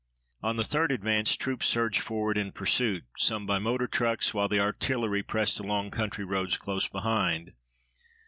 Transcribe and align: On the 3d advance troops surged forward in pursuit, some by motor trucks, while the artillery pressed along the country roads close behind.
On 0.41 0.57
the 0.57 0.63
3d 0.63 0.89
advance 0.95 1.35
troops 1.35 1.67
surged 1.67 2.01
forward 2.01 2.35
in 2.35 2.53
pursuit, 2.53 3.03
some 3.19 3.45
by 3.45 3.59
motor 3.59 3.85
trucks, 3.85 4.33
while 4.33 4.49
the 4.49 4.59
artillery 4.59 5.21
pressed 5.21 5.59
along 5.59 5.91
the 5.91 5.95
country 5.97 6.25
roads 6.25 6.57
close 6.57 6.87
behind. 6.87 7.53